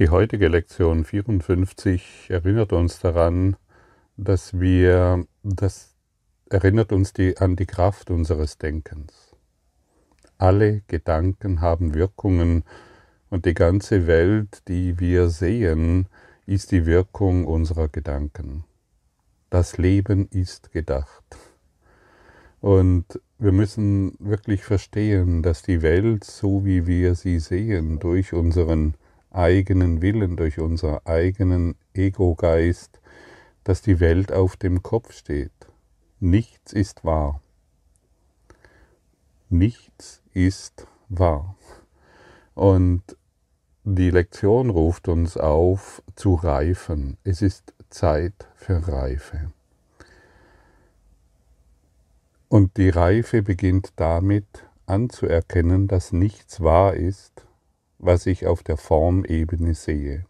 Die 0.00 0.08
heutige 0.08 0.48
Lektion 0.48 1.04
54 1.04 2.28
erinnert 2.30 2.72
uns 2.72 3.00
daran, 3.00 3.58
dass 4.16 4.58
wir, 4.58 5.26
das 5.42 5.94
erinnert 6.48 6.90
uns 6.90 7.12
die, 7.12 7.36
an 7.36 7.54
die 7.54 7.66
Kraft 7.66 8.10
unseres 8.10 8.56
Denkens. 8.56 9.36
Alle 10.38 10.80
Gedanken 10.86 11.60
haben 11.60 11.92
Wirkungen 11.92 12.64
und 13.28 13.44
die 13.44 13.52
ganze 13.52 14.06
Welt, 14.06 14.62
die 14.68 14.98
wir 14.98 15.28
sehen, 15.28 16.06
ist 16.46 16.72
die 16.72 16.86
Wirkung 16.86 17.46
unserer 17.46 17.88
Gedanken. 17.88 18.64
Das 19.50 19.76
Leben 19.76 20.28
ist 20.30 20.72
gedacht. 20.72 21.36
Und 22.62 23.04
wir 23.38 23.52
müssen 23.52 24.14
wirklich 24.18 24.64
verstehen, 24.64 25.42
dass 25.42 25.60
die 25.60 25.82
Welt, 25.82 26.24
so 26.24 26.64
wie 26.64 26.86
wir 26.86 27.14
sie 27.14 27.38
sehen, 27.38 27.98
durch 27.98 28.32
unseren 28.32 28.94
eigenen 29.30 30.02
Willen, 30.02 30.36
durch 30.36 30.58
unseren 30.58 31.00
eigenen 31.04 31.76
Ego-Geist, 31.94 33.00
dass 33.64 33.82
die 33.82 34.00
Welt 34.00 34.32
auf 34.32 34.56
dem 34.56 34.82
Kopf 34.82 35.12
steht. 35.12 35.52
Nichts 36.18 36.72
ist 36.72 37.04
wahr. 37.04 37.40
Nichts 39.48 40.22
ist 40.32 40.86
wahr. 41.08 41.56
Und 42.54 43.02
die 43.84 44.10
Lektion 44.10 44.70
ruft 44.70 45.08
uns 45.08 45.36
auf 45.36 46.02
zu 46.14 46.34
reifen. 46.34 47.16
Es 47.24 47.42
ist 47.42 47.72
Zeit 47.88 48.48
für 48.54 48.86
Reife. 48.86 49.52
Und 52.48 52.76
die 52.76 52.90
Reife 52.90 53.42
beginnt 53.42 53.92
damit 53.96 54.46
anzuerkennen, 54.86 55.88
dass 55.88 56.12
nichts 56.12 56.60
wahr 56.60 56.94
ist, 56.94 57.46
was 58.00 58.26
ich 58.26 58.46
auf 58.46 58.62
der 58.62 58.76
Formebene 58.76 59.74
sehe. 59.74 60.24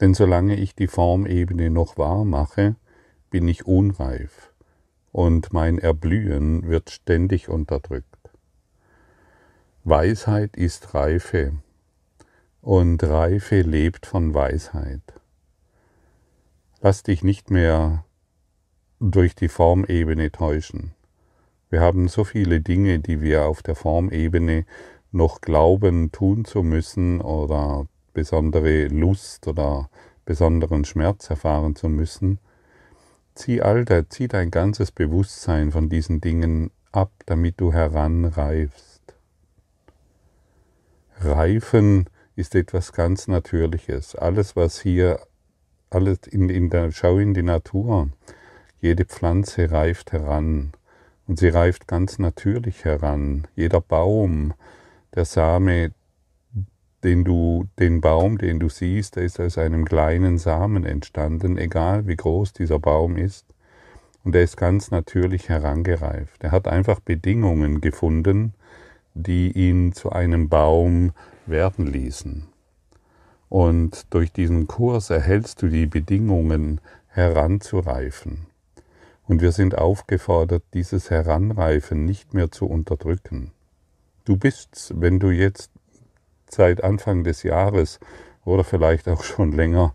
Denn 0.00 0.14
solange 0.14 0.56
ich 0.56 0.74
die 0.74 0.86
Formebene 0.86 1.70
noch 1.70 1.98
wahr 1.98 2.24
mache, 2.24 2.76
bin 3.30 3.48
ich 3.48 3.66
unreif 3.66 4.52
und 5.12 5.52
mein 5.52 5.78
Erblühen 5.78 6.68
wird 6.68 6.90
ständig 6.90 7.48
unterdrückt. 7.48 8.06
Weisheit 9.84 10.56
ist 10.56 10.94
Reife 10.94 11.54
und 12.60 13.02
Reife 13.02 13.62
lebt 13.62 14.06
von 14.06 14.34
Weisheit. 14.34 15.02
Lass 16.82 17.02
dich 17.02 17.22
nicht 17.22 17.50
mehr 17.50 18.04
durch 19.00 19.34
die 19.34 19.48
Formebene 19.48 20.30
täuschen. 20.30 20.92
Wir 21.70 21.80
haben 21.80 22.08
so 22.08 22.24
viele 22.24 22.60
Dinge, 22.60 22.98
die 22.98 23.20
wir 23.20 23.44
auf 23.44 23.62
der 23.62 23.74
Formebene 23.74 24.66
noch 25.12 25.40
glauben, 25.40 26.12
tun 26.12 26.44
zu 26.44 26.62
müssen 26.62 27.20
oder 27.20 27.86
besondere 28.12 28.88
Lust 28.88 29.46
oder 29.48 29.88
besonderen 30.24 30.84
Schmerz 30.84 31.30
erfahren 31.30 31.74
zu 31.74 31.88
müssen, 31.88 32.38
zieh 33.34 33.62
all 33.62 33.84
das, 33.84 34.04
zieh 34.10 34.28
dein 34.28 34.50
ganzes 34.50 34.92
Bewusstsein 34.92 35.72
von 35.72 35.88
diesen 35.88 36.20
Dingen 36.20 36.70
ab, 36.92 37.10
damit 37.26 37.60
du 37.60 37.72
heranreifst. 37.72 39.00
Reifen 41.18 42.06
ist 42.36 42.54
etwas 42.54 42.92
ganz 42.92 43.28
Natürliches. 43.28 44.14
Alles, 44.14 44.56
was 44.56 44.80
hier, 44.80 45.20
alles 45.90 46.18
in, 46.30 46.48
in 46.48 46.70
der, 46.70 46.92
schau 46.92 47.18
in 47.18 47.34
die 47.34 47.42
Natur. 47.42 48.10
Jede 48.80 49.04
Pflanze 49.04 49.70
reift 49.70 50.12
heran 50.12 50.72
und 51.26 51.38
sie 51.38 51.48
reift 51.48 51.86
ganz 51.86 52.18
natürlich 52.18 52.84
heran. 52.84 53.46
Jeder 53.54 53.80
Baum, 53.80 54.54
der 55.14 55.24
Same, 55.24 55.92
den 57.02 57.24
du, 57.24 57.66
den 57.78 58.00
Baum, 58.00 58.38
den 58.38 58.60
du 58.60 58.68
siehst, 58.68 59.16
der 59.16 59.24
ist 59.24 59.40
aus 59.40 59.58
einem 59.58 59.84
kleinen 59.84 60.38
Samen 60.38 60.84
entstanden, 60.84 61.56
egal 61.56 62.06
wie 62.06 62.16
groß 62.16 62.52
dieser 62.52 62.78
Baum 62.78 63.16
ist. 63.16 63.46
Und 64.22 64.34
er 64.34 64.42
ist 64.42 64.56
ganz 64.56 64.90
natürlich 64.90 65.48
herangereift. 65.48 66.44
Er 66.44 66.52
hat 66.52 66.68
einfach 66.68 67.00
Bedingungen 67.00 67.80
gefunden, 67.80 68.52
die 69.14 69.50
ihn 69.52 69.92
zu 69.92 70.10
einem 70.10 70.48
Baum 70.48 71.12
werden 71.46 71.86
ließen. 71.86 72.46
Und 73.48 74.12
durch 74.14 74.32
diesen 74.32 74.68
Kurs 74.68 75.10
erhältst 75.10 75.62
du 75.62 75.68
die 75.68 75.86
Bedingungen 75.86 76.80
heranzureifen. 77.08 78.46
Und 79.26 79.40
wir 79.42 79.52
sind 79.52 79.76
aufgefordert, 79.76 80.62
dieses 80.74 81.10
Heranreifen 81.10 82.04
nicht 82.04 82.34
mehr 82.34 82.50
zu 82.50 82.66
unterdrücken. 82.66 83.52
Du 84.30 84.36
bist, 84.36 84.92
wenn 84.94 85.18
du 85.18 85.30
jetzt 85.30 85.72
seit 86.48 86.84
Anfang 86.84 87.24
des 87.24 87.42
Jahres 87.42 87.98
oder 88.44 88.62
vielleicht 88.62 89.08
auch 89.08 89.24
schon 89.24 89.50
länger 89.50 89.92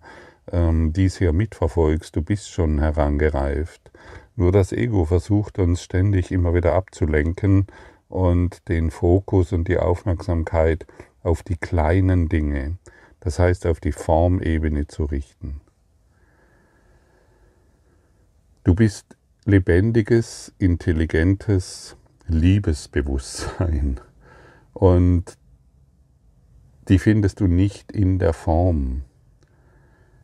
ähm, 0.51 0.91
dies 0.91 1.15
hier 1.15 1.31
mitverfolgst, 1.31 2.13
du 2.17 2.21
bist 2.21 2.49
schon 2.49 2.79
herangereift. 2.79 3.93
Nur 4.35 4.51
das 4.51 4.73
Ego 4.73 5.05
versucht 5.05 5.57
uns 5.57 5.81
ständig 5.81 6.33
immer 6.33 6.53
wieder 6.53 6.73
abzulenken 6.73 7.67
und 8.09 8.67
den 8.67 8.91
Fokus 8.91 9.53
und 9.53 9.69
die 9.69 9.77
Aufmerksamkeit 9.77 10.85
auf 11.23 11.41
die 11.41 11.55
kleinen 11.55 12.27
Dinge, 12.27 12.77
das 13.21 13.39
heißt 13.39 13.65
auf 13.65 13.79
die 13.79 13.93
Formebene 13.93 14.87
zu 14.87 15.05
richten. 15.05 15.61
Du 18.65 18.75
bist 18.75 19.15
lebendiges, 19.45 20.51
intelligentes 20.57 21.95
Liebesbewusstsein. 22.27 24.01
Und 24.75 25.37
die 26.89 26.99
findest 26.99 27.39
du 27.39 27.47
nicht 27.47 27.91
in 27.91 28.19
der 28.19 28.33
Form. 28.33 29.03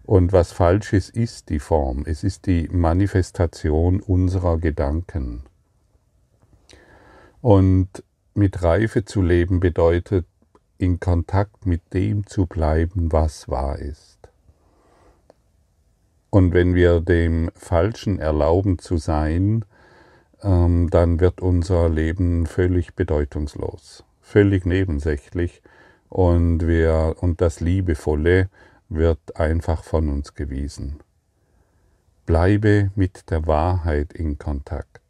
Und 0.03 0.34
was 0.34 0.51
falsch 0.51 0.94
ist, 0.94 1.09
ist 1.09 1.50
die 1.50 1.59
Form. 1.59 2.03
Es 2.06 2.23
ist 2.23 2.45
die 2.45 2.67
Manifestation 2.69 4.01
unserer 4.01 4.57
Gedanken. 4.57 5.44
Und 7.41 8.03
mit 8.34 8.61
Reife 8.61 9.06
zu 9.06 9.22
leben 9.22 9.61
bedeutet, 9.61 10.28
in 10.78 11.00
Kontakt 11.00 11.66
mit 11.66 11.94
dem 11.94 12.28
zu 12.28 12.45
bleiben, 12.45 13.11
was 13.11 13.47
wahr 13.47 13.79
ist. 13.79 14.19
Und 16.29 16.53
wenn 16.53 16.75
wir 16.75 17.00
dem 17.00 17.51
Falschen 17.56 18.19
erlauben 18.19 18.79
zu 18.79 18.97
sein, 18.97 19.63
ähm, 20.41 20.90
dann 20.90 21.19
wird 21.19 21.41
unser 21.41 21.90
Leben 21.90 22.45
völlig 22.47 22.95
bedeutungslos, 22.95 24.03
völlig 24.31 24.66
nebensächlich 24.66 25.62
und, 26.08 26.66
wir, 26.66 27.18
und 27.19 27.42
das 27.42 27.59
Liebevolle 27.59 28.50
wird 28.88 29.36
einfach 29.36 29.84
von 29.84 30.08
uns 30.08 30.36
gewiesen. 30.36 31.00
Bleibe 32.25 32.91
mit 32.96 33.30
der 33.30 33.46
Wahrheit 33.46 34.14
in 34.14 34.38
Kontakt. 34.38 35.02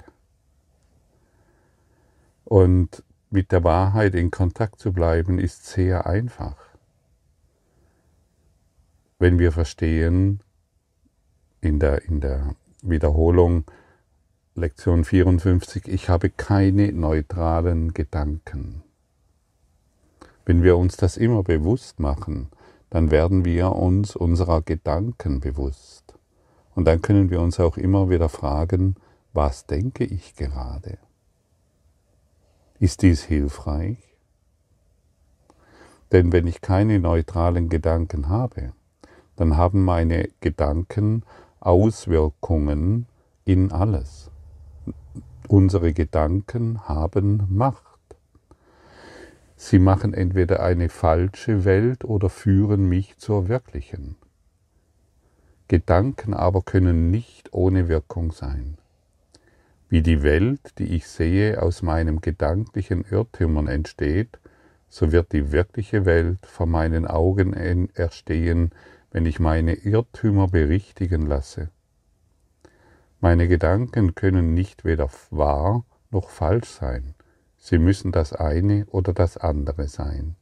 Und 2.45 3.03
mit 3.29 3.51
der 3.51 3.63
Wahrheit 3.63 4.15
in 4.15 4.31
Kontakt 4.31 4.79
zu 4.79 4.91
bleiben 4.91 5.37
ist 5.37 5.67
sehr 5.67 6.07
einfach. 6.07 6.57
Wenn 9.19 9.37
wir 9.37 9.51
verstehen, 9.51 10.41
in 11.61 11.79
der, 11.79 12.05
in 12.05 12.21
der 12.21 12.55
Wiederholung, 12.81 13.65
Lektion 14.55 15.05
54, 15.05 15.87
ich 15.87 16.09
habe 16.09 16.31
keine 16.31 16.91
neutralen 16.91 17.93
Gedanken. 17.93 18.83
Wenn 20.51 20.63
wir 20.63 20.75
uns 20.75 20.97
das 20.97 21.15
immer 21.15 21.43
bewusst 21.43 22.01
machen, 22.01 22.49
dann 22.89 23.09
werden 23.09 23.45
wir 23.45 23.71
uns 23.71 24.17
unserer 24.17 24.61
Gedanken 24.61 25.39
bewusst. 25.39 26.13
Und 26.75 26.83
dann 26.83 27.01
können 27.01 27.29
wir 27.29 27.39
uns 27.39 27.57
auch 27.61 27.77
immer 27.77 28.09
wieder 28.09 28.27
fragen, 28.27 28.97
was 29.31 29.65
denke 29.65 30.03
ich 30.03 30.35
gerade? 30.35 30.97
Ist 32.79 33.01
dies 33.01 33.23
hilfreich? 33.23 34.17
Denn 36.11 36.33
wenn 36.33 36.47
ich 36.47 36.59
keine 36.59 36.99
neutralen 36.99 37.69
Gedanken 37.69 38.27
habe, 38.27 38.73
dann 39.37 39.55
haben 39.55 39.85
meine 39.85 40.27
Gedanken 40.41 41.23
Auswirkungen 41.61 43.05
in 43.45 43.71
alles. 43.71 44.29
Unsere 45.47 45.93
Gedanken 45.93 46.89
haben 46.89 47.47
Macht. 47.49 47.90
Sie 49.63 49.77
machen 49.77 50.15
entweder 50.15 50.63
eine 50.63 50.89
falsche 50.89 51.65
Welt 51.65 52.03
oder 52.03 52.31
führen 52.31 52.89
mich 52.89 53.17
zur 53.17 53.47
wirklichen. 53.47 54.15
Gedanken 55.67 56.33
aber 56.33 56.63
können 56.63 57.11
nicht 57.11 57.53
ohne 57.53 57.87
Wirkung 57.87 58.31
sein. 58.31 58.79
Wie 59.87 60.01
die 60.01 60.23
Welt, 60.23 60.79
die 60.79 60.95
ich 60.95 61.07
sehe, 61.07 61.61
aus 61.61 61.83
meinem 61.83 62.21
gedanklichen 62.21 63.05
Irrtümern 63.07 63.67
entsteht, 63.67 64.39
so 64.89 65.11
wird 65.11 65.31
die 65.31 65.51
wirkliche 65.51 66.05
Welt 66.05 66.43
vor 66.47 66.65
meinen 66.65 67.05
Augen 67.05 67.53
erstehen, 67.93 68.71
wenn 69.11 69.27
ich 69.27 69.39
meine 69.39 69.75
Irrtümer 69.75 70.47
berichtigen 70.47 71.27
lasse. 71.27 71.69
Meine 73.19 73.47
Gedanken 73.47 74.15
können 74.15 74.55
nicht 74.55 74.85
weder 74.85 75.11
wahr 75.29 75.85
noch 76.09 76.31
falsch 76.31 76.69
sein. 76.69 77.13
Sie 77.63 77.77
müssen 77.77 78.11
das 78.11 78.33
eine 78.33 78.87
oder 78.87 79.13
das 79.13 79.37
andere 79.37 79.87
sein. 79.87 80.35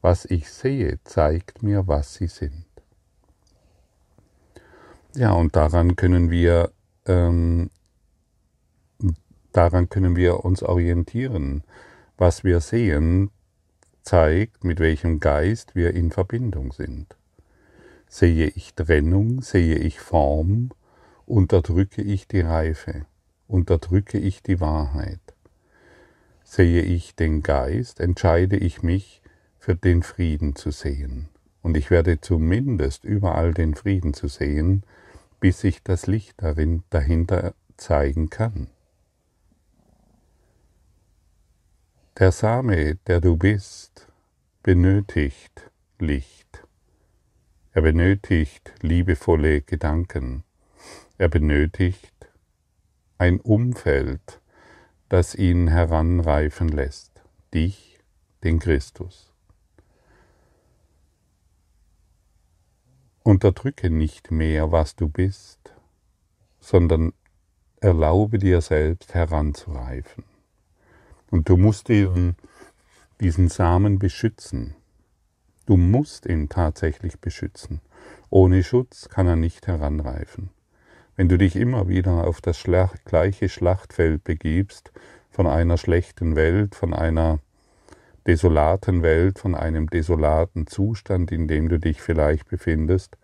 Was 0.00 0.24
ich 0.24 0.50
sehe, 0.50 0.98
zeigt 1.04 1.62
mir, 1.62 1.86
was 1.86 2.14
sie 2.14 2.26
sind. 2.26 2.64
Ja, 5.14 5.32
und 5.32 5.54
daran 5.54 5.94
können 5.94 6.30
wir, 6.30 6.72
ähm, 7.06 7.70
daran 9.52 9.88
können 9.88 10.16
wir 10.16 10.44
uns 10.44 10.64
orientieren. 10.64 11.62
Was 12.16 12.42
wir 12.42 12.60
sehen, 12.60 13.30
zeigt, 14.02 14.64
mit 14.64 14.80
welchem 14.80 15.20
Geist 15.20 15.76
wir 15.76 15.94
in 15.94 16.10
Verbindung 16.10 16.72
sind. 16.72 17.16
Sehe 18.08 18.48
ich 18.48 18.74
Trennung, 18.74 19.42
sehe 19.42 19.76
ich 19.76 20.00
Form, 20.00 20.70
unterdrücke 21.24 22.02
ich 22.02 22.26
die 22.26 22.40
Reife, 22.40 23.06
unterdrücke 23.46 24.18
ich 24.18 24.42
die 24.42 24.60
Wahrheit. 24.60 25.20
Sehe 26.50 26.80
ich 26.80 27.14
den 27.14 27.42
Geist, 27.42 28.00
entscheide 28.00 28.56
ich 28.56 28.82
mich 28.82 29.20
für 29.58 29.76
den 29.76 30.02
Frieden 30.02 30.56
zu 30.56 30.70
sehen. 30.70 31.28
Und 31.60 31.76
ich 31.76 31.90
werde 31.90 32.22
zumindest 32.22 33.04
überall 33.04 33.52
den 33.52 33.74
Frieden 33.74 34.14
zu 34.14 34.28
sehen, 34.28 34.82
bis 35.40 35.62
ich 35.62 35.82
das 35.82 36.06
Licht 36.06 36.36
darin 36.38 36.84
dahinter 36.88 37.52
zeigen 37.76 38.30
kann. 38.30 38.68
Der 42.18 42.32
Same, 42.32 42.94
der 43.06 43.20
du 43.20 43.36
bist, 43.36 44.08
benötigt 44.62 45.70
Licht. 45.98 46.64
Er 47.72 47.82
benötigt 47.82 48.72
liebevolle 48.80 49.60
Gedanken. 49.60 50.44
Er 51.18 51.28
benötigt 51.28 52.14
ein 53.18 53.38
Umfeld, 53.38 54.40
das 55.08 55.34
ihn 55.34 55.68
heranreifen 55.68 56.68
lässt. 56.68 57.22
Dich, 57.54 57.98
den 58.44 58.58
Christus. 58.58 59.32
Unterdrücke 63.22 63.90
nicht 63.90 64.30
mehr, 64.30 64.72
was 64.72 64.96
du 64.96 65.08
bist, 65.08 65.74
sondern 66.60 67.12
erlaube 67.80 68.38
dir 68.38 68.60
selbst 68.60 69.14
heranzureifen. 69.14 70.24
Und 71.30 71.48
du 71.48 71.56
musst 71.56 71.88
diesen, 71.88 72.36
diesen 73.20 73.48
Samen 73.48 73.98
beschützen. 73.98 74.74
Du 75.66 75.76
musst 75.76 76.24
ihn 76.26 76.48
tatsächlich 76.48 77.20
beschützen. 77.20 77.80
Ohne 78.30 78.64
Schutz 78.64 79.08
kann 79.08 79.26
er 79.26 79.36
nicht 79.36 79.66
heranreifen. 79.66 80.50
Wenn 81.18 81.28
du 81.28 81.36
dich 81.36 81.56
immer 81.56 81.88
wieder 81.88 82.28
auf 82.28 82.40
das 82.40 82.62
gleiche 82.62 83.48
Schlachtfeld 83.48 84.22
begibst, 84.22 84.92
von 85.32 85.48
einer 85.48 85.76
schlechten 85.76 86.36
Welt, 86.36 86.76
von 86.76 86.94
einer 86.94 87.40
desolaten 88.28 89.02
Welt, 89.02 89.40
von 89.40 89.56
einem 89.56 89.90
desolaten 89.90 90.68
Zustand, 90.68 91.32
in 91.32 91.48
dem 91.48 91.68
du 91.68 91.80
dich 91.80 92.00
vielleicht 92.00 92.48
befindest, 92.48 93.18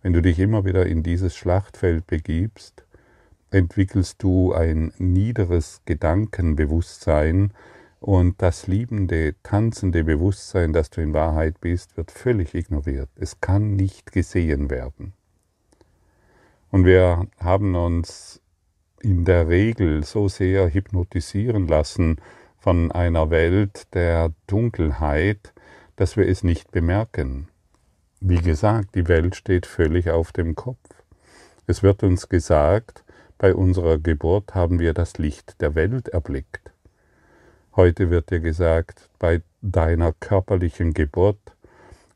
wenn 0.00 0.14
du 0.14 0.22
dich 0.22 0.38
immer 0.38 0.64
wieder 0.64 0.86
in 0.86 1.02
dieses 1.02 1.36
Schlachtfeld 1.36 2.06
begibst, 2.06 2.86
entwickelst 3.50 4.22
du 4.22 4.54
ein 4.54 4.94
niederes 4.96 5.82
Gedankenbewusstsein 5.84 7.52
und 8.00 8.40
das 8.40 8.68
liebende, 8.68 9.34
tanzende 9.42 10.02
Bewusstsein, 10.04 10.72
das 10.72 10.88
du 10.88 11.02
in 11.02 11.12
Wahrheit 11.12 11.60
bist, 11.60 11.98
wird 11.98 12.10
völlig 12.10 12.54
ignoriert. 12.54 13.10
Es 13.16 13.42
kann 13.42 13.76
nicht 13.76 14.12
gesehen 14.12 14.70
werden. 14.70 15.12
Und 16.74 16.86
wir 16.86 17.28
haben 17.38 17.76
uns 17.76 18.40
in 19.00 19.24
der 19.24 19.46
Regel 19.46 20.02
so 20.02 20.26
sehr 20.26 20.74
hypnotisieren 20.74 21.68
lassen 21.68 22.16
von 22.58 22.90
einer 22.90 23.30
Welt 23.30 23.94
der 23.94 24.32
Dunkelheit, 24.48 25.54
dass 25.94 26.16
wir 26.16 26.26
es 26.26 26.42
nicht 26.42 26.72
bemerken. 26.72 27.46
Wie 28.18 28.40
gesagt, 28.40 28.96
die 28.96 29.06
Welt 29.06 29.36
steht 29.36 29.66
völlig 29.66 30.10
auf 30.10 30.32
dem 30.32 30.56
Kopf. 30.56 30.80
Es 31.68 31.84
wird 31.84 32.02
uns 32.02 32.28
gesagt, 32.28 33.04
bei 33.38 33.54
unserer 33.54 33.98
Geburt 33.98 34.56
haben 34.56 34.80
wir 34.80 34.94
das 34.94 35.16
Licht 35.16 35.60
der 35.60 35.76
Welt 35.76 36.08
erblickt. 36.08 36.72
Heute 37.76 38.10
wird 38.10 38.32
dir 38.32 38.40
gesagt, 38.40 39.10
bei 39.20 39.42
deiner 39.62 40.12
körperlichen 40.12 40.92
Geburt 40.92 41.38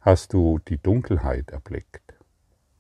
hast 0.00 0.32
du 0.32 0.58
die 0.66 0.78
Dunkelheit 0.78 1.52
erblickt. 1.52 2.17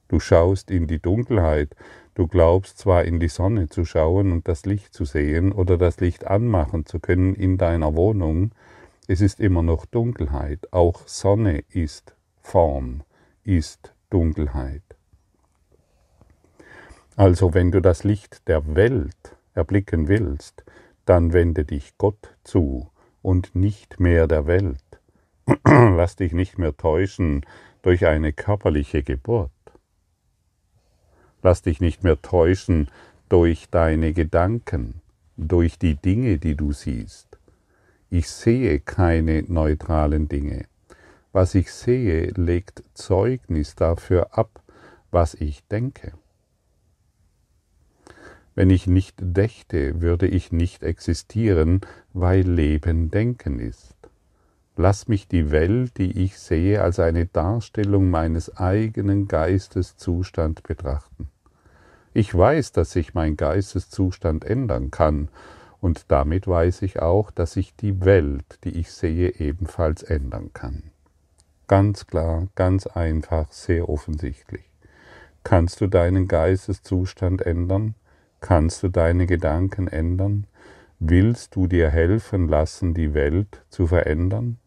Du 0.08 0.20
schaust 0.20 0.70
in 0.70 0.86
die 0.86 1.00
Dunkelheit, 1.00 1.76
du 2.14 2.26
glaubst 2.26 2.78
zwar 2.78 3.04
in 3.04 3.20
die 3.20 3.28
Sonne 3.28 3.68
zu 3.68 3.84
schauen 3.84 4.32
und 4.32 4.48
das 4.48 4.64
Licht 4.64 4.94
zu 4.94 5.04
sehen 5.04 5.52
oder 5.52 5.76
das 5.76 6.00
Licht 6.00 6.26
anmachen 6.26 6.86
zu 6.86 6.98
können 6.98 7.34
in 7.34 7.58
deiner 7.58 7.94
Wohnung, 7.94 8.52
es 9.10 9.22
ist 9.22 9.40
immer 9.40 9.62
noch 9.62 9.86
Dunkelheit. 9.86 10.70
Auch 10.70 11.08
Sonne 11.08 11.64
ist 11.70 12.14
Form, 12.42 13.02
ist 13.42 13.94
Dunkelheit. 14.10 14.82
Also 17.16 17.54
wenn 17.54 17.70
du 17.70 17.80
das 17.80 18.04
Licht 18.04 18.46
der 18.48 18.74
Welt 18.74 19.36
erblicken 19.54 20.08
willst, 20.08 20.62
dann 21.06 21.32
wende 21.32 21.64
dich 21.64 21.96
Gott 21.96 22.36
zu 22.44 22.90
und 23.22 23.54
nicht 23.54 23.98
mehr 23.98 24.26
der 24.26 24.46
Welt. 24.46 25.00
Lass 25.64 26.16
dich 26.16 26.32
nicht 26.32 26.58
mehr 26.58 26.76
täuschen 26.76 27.46
durch 27.80 28.06
eine 28.06 28.34
körperliche 28.34 29.02
Geburt. 29.02 29.50
Lass 31.42 31.62
dich 31.62 31.80
nicht 31.80 32.02
mehr 32.02 32.20
täuschen 32.20 32.88
durch 33.28 33.68
deine 33.70 34.12
Gedanken, 34.12 35.00
durch 35.36 35.78
die 35.78 35.94
Dinge, 35.94 36.38
die 36.38 36.56
du 36.56 36.72
siehst. 36.72 37.38
Ich 38.10 38.28
sehe 38.30 38.80
keine 38.80 39.42
neutralen 39.42 40.28
Dinge. 40.28 40.64
Was 41.32 41.54
ich 41.54 41.72
sehe, 41.72 42.32
legt 42.36 42.82
Zeugnis 42.94 43.74
dafür 43.74 44.36
ab, 44.36 44.62
was 45.10 45.34
ich 45.34 45.62
denke. 45.68 46.12
Wenn 48.54 48.70
ich 48.70 48.86
nicht 48.86 49.14
dächte, 49.20 50.00
würde 50.00 50.26
ich 50.26 50.50
nicht 50.50 50.82
existieren, 50.82 51.82
weil 52.12 52.40
Leben 52.40 53.10
Denken 53.10 53.60
ist. 53.60 53.97
Lass 54.80 55.08
mich 55.08 55.26
die 55.26 55.50
Welt, 55.50 55.98
die 55.98 56.22
ich 56.22 56.38
sehe, 56.38 56.80
als 56.80 57.00
eine 57.00 57.26
Darstellung 57.26 58.10
meines 58.10 58.58
eigenen 58.58 59.26
Geisteszustand 59.26 60.62
betrachten. 60.62 61.28
Ich 62.14 62.32
weiß, 62.32 62.70
dass 62.70 62.92
sich 62.92 63.12
mein 63.12 63.36
Geisteszustand 63.36 64.44
ändern 64.44 64.92
kann, 64.92 65.30
und 65.80 66.12
damit 66.12 66.46
weiß 66.46 66.82
ich 66.82 67.02
auch, 67.02 67.32
dass 67.32 67.54
sich 67.54 67.74
die 67.74 68.04
Welt, 68.04 68.60
die 68.62 68.78
ich 68.78 68.92
sehe, 68.92 69.34
ebenfalls 69.40 70.04
ändern 70.04 70.52
kann. 70.52 70.84
Ganz 71.66 72.06
klar, 72.06 72.46
ganz 72.54 72.86
einfach, 72.86 73.50
sehr 73.50 73.88
offensichtlich. 73.88 74.70
Kannst 75.42 75.80
du 75.80 75.88
deinen 75.88 76.28
Geisteszustand 76.28 77.42
ändern? 77.42 77.96
Kannst 78.40 78.84
du 78.84 78.88
deine 78.90 79.26
Gedanken 79.26 79.88
ändern? 79.88 80.46
Willst 81.00 81.56
du 81.56 81.66
dir 81.66 81.90
helfen 81.90 82.46
lassen, 82.46 82.94
die 82.94 83.12
Welt 83.12 83.64
zu 83.70 83.88
verändern? 83.88 84.58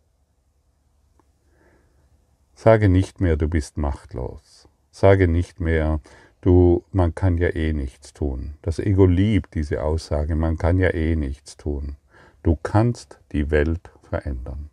Sage 2.64 2.90
nicht 2.90 3.20
mehr, 3.20 3.38
du 3.38 3.48
bist 3.48 3.78
machtlos. 3.80 4.68
Sage 4.92 5.28
nicht 5.28 5.60
mehr, 5.60 6.00
du, 6.42 6.86
man 6.92 7.16
kann 7.16 7.40
ja 7.40 7.50
eh 7.56 7.74
nichts 7.74 8.14
tun. 8.14 8.54
Das 8.62 8.78
Ego 8.78 9.08
liebt 9.08 9.56
diese 9.56 9.82
Aussage, 9.82 10.36
man 10.36 10.60
kann 10.60 10.78
ja 10.78 10.94
eh 10.94 11.16
nichts 11.16 11.58
tun. 11.58 11.96
Du 12.44 12.56
kannst 12.56 13.20
die 13.32 13.50
Welt 13.50 13.90
verändern. 14.04 14.70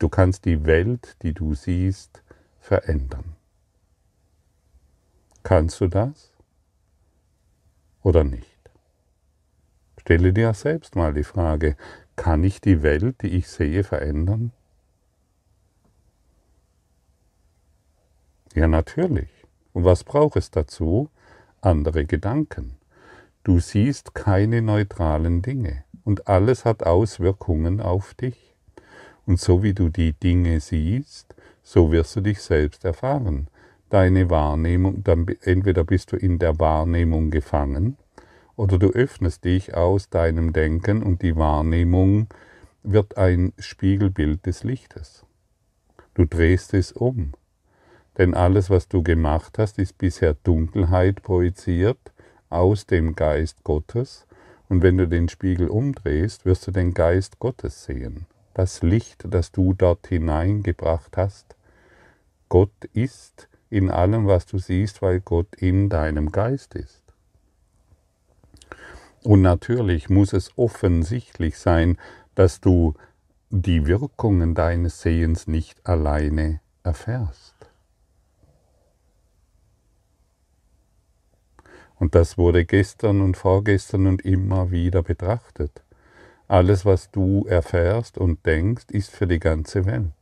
Du 0.00 0.08
kannst 0.08 0.46
die 0.46 0.66
Welt, 0.66 1.16
die 1.22 1.32
du 1.32 1.54
siehst, 1.54 2.24
verändern. 2.58 3.36
Kannst 5.44 5.80
du 5.80 5.86
das? 5.86 6.32
oder 8.02 8.24
nicht? 8.24 8.58
Stelle 10.00 10.32
dir 10.32 10.54
selbst 10.54 10.96
mal 10.96 11.14
die 11.14 11.22
Frage, 11.22 11.76
kann 12.16 12.42
ich 12.42 12.60
die 12.60 12.82
Welt, 12.82 13.22
die 13.22 13.28
ich 13.28 13.46
sehe, 13.46 13.84
verändern? 13.84 14.50
Ja, 18.56 18.66
natürlich. 18.66 19.28
Und 19.72 19.84
was 19.84 20.02
braucht 20.02 20.36
es 20.36 20.50
dazu? 20.50 21.10
Andere 21.60 22.06
Gedanken. 22.06 22.78
Du 23.44 23.60
siehst 23.60 24.14
keine 24.14 24.62
neutralen 24.62 25.42
Dinge 25.42 25.84
und 26.04 26.26
alles 26.26 26.64
hat 26.64 26.82
Auswirkungen 26.82 27.80
auf 27.80 28.14
dich. 28.14 28.56
Und 29.26 29.38
so 29.38 29.62
wie 29.62 29.74
du 29.74 29.90
die 29.90 30.14
Dinge 30.14 30.60
siehst, 30.60 31.34
so 31.62 31.92
wirst 31.92 32.16
du 32.16 32.22
dich 32.22 32.40
selbst 32.40 32.84
erfahren 32.84 33.48
deine 33.88 34.30
Wahrnehmung, 34.30 35.04
dann 35.04 35.26
entweder 35.42 35.84
bist 35.84 36.12
du 36.12 36.16
in 36.16 36.38
der 36.38 36.58
Wahrnehmung 36.58 37.30
gefangen 37.30 37.96
oder 38.56 38.78
du 38.78 38.88
öffnest 38.88 39.44
dich 39.44 39.74
aus 39.74 40.08
deinem 40.08 40.52
Denken 40.52 41.02
und 41.02 41.22
die 41.22 41.36
Wahrnehmung 41.36 42.26
wird 42.82 43.16
ein 43.16 43.52
Spiegelbild 43.58 44.46
des 44.46 44.64
Lichtes. 44.64 45.24
Du 46.14 46.24
drehst 46.24 46.72
es 46.74 46.92
um, 46.92 47.32
denn 48.18 48.34
alles, 48.34 48.70
was 48.70 48.88
du 48.88 49.02
gemacht 49.02 49.58
hast, 49.58 49.78
ist 49.78 49.98
bisher 49.98 50.34
Dunkelheit 50.34 51.22
projiziert 51.22 51.98
aus 52.48 52.86
dem 52.86 53.14
Geist 53.14 53.64
Gottes 53.64 54.26
und 54.68 54.82
wenn 54.82 54.96
du 54.96 55.06
den 55.06 55.28
Spiegel 55.28 55.68
umdrehst, 55.68 56.44
wirst 56.44 56.66
du 56.66 56.70
den 56.70 56.94
Geist 56.94 57.38
Gottes 57.38 57.84
sehen. 57.84 58.26
das 58.54 58.82
Licht, 58.82 59.26
das 59.28 59.52
du 59.52 59.74
dort 59.74 60.06
hineingebracht 60.06 61.18
hast. 61.18 61.56
Gott 62.48 62.72
ist 62.94 63.48
in 63.68 63.90
allem, 63.90 64.26
was 64.26 64.46
du 64.46 64.56
siehst, 64.56 65.02
weil 65.02 65.20
Gott 65.20 65.54
in 65.56 65.90
deinem 65.90 66.32
Geist 66.32 66.74
ist. 66.74 67.02
Und 69.22 69.42
natürlich 69.42 70.08
muss 70.08 70.32
es 70.32 70.56
offensichtlich 70.56 71.58
sein, 71.58 71.98
dass 72.34 72.62
du 72.62 72.94
die 73.50 73.86
Wirkungen 73.86 74.54
deines 74.54 75.02
Sehens 75.02 75.46
nicht 75.46 75.86
alleine 75.86 76.60
erfährst. 76.82 77.55
Und 81.98 82.14
das 82.14 82.36
wurde 82.36 82.64
gestern 82.64 83.20
und 83.22 83.36
vorgestern 83.36 84.06
und 84.06 84.22
immer 84.22 84.70
wieder 84.70 85.02
betrachtet. 85.02 85.82
Alles, 86.48 86.84
was 86.84 87.10
du 87.10 87.46
erfährst 87.48 88.18
und 88.18 88.44
denkst, 88.46 88.86
ist 88.90 89.10
für 89.10 89.26
die 89.26 89.40
ganze 89.40 89.86
Welt. 89.86 90.12